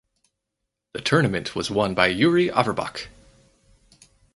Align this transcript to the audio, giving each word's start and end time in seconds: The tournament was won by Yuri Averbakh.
The 0.93 1.01
tournament 1.01 1.55
was 1.55 1.69
won 1.69 1.93
by 1.93 2.07
Yuri 2.07 2.49
Averbakh. 2.49 3.09